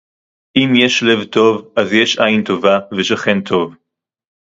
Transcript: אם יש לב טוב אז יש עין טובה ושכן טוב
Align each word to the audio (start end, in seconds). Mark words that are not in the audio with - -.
אם 0.55 0.69
יש 0.85 1.03
לב 1.03 1.23
טוב 1.27 1.73
אז 1.77 1.93
יש 1.93 2.19
עין 2.19 2.43
טובה 2.43 2.79
ושכן 2.97 3.41
טוב 3.41 3.75